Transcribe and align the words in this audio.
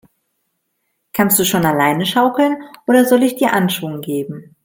Kannst 1.13 1.37
du 1.37 1.45
schon 1.45 1.63
alleine 1.63 2.07
schaukeln, 2.07 2.57
oder 2.87 3.05
soll 3.05 3.21
ich 3.21 3.35
dir 3.35 3.53
Anschwung 3.53 4.01
geben? 4.01 4.55